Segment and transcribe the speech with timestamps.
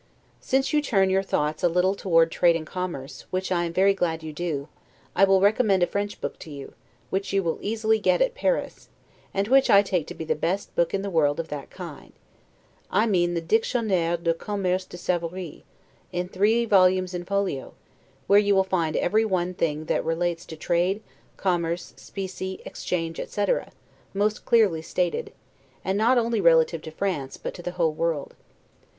[0.39, 3.93] Since you turn your thoughts a little toward trade and commerce, which I am very
[3.93, 4.67] glad you do,
[5.15, 6.73] I will recommend a French book to you,
[7.11, 8.89] which you will easily get at Paris,
[9.31, 12.13] and which I take to be the best book in the world of that kind:
[12.89, 15.65] I mean the 'Dictionnaire de Commerce de Savory',
[16.11, 17.75] in three volumes in folio;
[18.25, 21.03] where you will find every one thing that relates to trade,
[21.37, 23.71] commerce, specie, exchange, etc.,
[24.15, 25.31] most clearly stated;
[25.85, 28.33] and not only relative to France, but to the whole world.